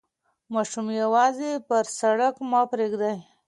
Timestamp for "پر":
1.67-1.83